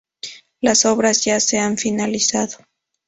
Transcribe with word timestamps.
Las 0.61 0.85
obras 0.85 1.23
ya 1.25 1.39
se 1.39 1.59
han 1.59 1.77
finalizado. 1.77 2.57